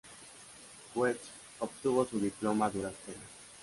West 0.95 1.25
obtuvo 1.59 2.03
su 2.07 2.19
diploma 2.19 2.65
a 2.65 2.69
duras 2.71 2.95
penas. 3.05 3.21